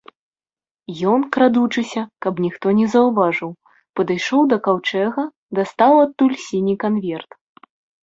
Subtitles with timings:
[1.11, 3.49] Ён, крадучыся, каб ніхто не заўважыў,
[4.01, 5.29] падышоў да каўчэга,
[5.61, 7.31] дастаў адтуль сіні канверт.